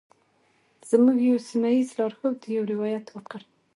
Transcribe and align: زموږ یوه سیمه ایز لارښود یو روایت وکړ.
زموږ 0.89 1.17
یوه 1.29 1.41
سیمه 1.49 1.69
ایز 1.73 1.89
لارښود 1.97 2.39
یو 2.55 2.63
روایت 2.73 3.05
وکړ. 3.11 3.41